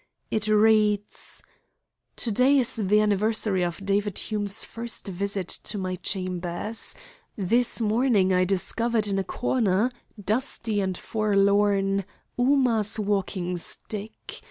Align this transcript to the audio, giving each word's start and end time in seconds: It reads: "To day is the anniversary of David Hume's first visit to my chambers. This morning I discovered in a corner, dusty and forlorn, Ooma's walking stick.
It 0.31 0.47
reads: 0.47 1.43
"To 2.15 2.31
day 2.31 2.57
is 2.57 2.77
the 2.77 2.99
anniversary 3.01 3.61
of 3.61 3.85
David 3.85 4.17
Hume's 4.17 4.63
first 4.63 5.05
visit 5.07 5.47
to 5.47 5.77
my 5.77 5.93
chambers. 5.95 6.95
This 7.35 7.79
morning 7.79 8.33
I 8.33 8.43
discovered 8.43 9.05
in 9.07 9.19
a 9.19 9.23
corner, 9.23 9.91
dusty 10.19 10.79
and 10.81 10.97
forlorn, 10.97 12.05
Ooma's 12.39 12.97
walking 12.97 13.57
stick. 13.59 14.39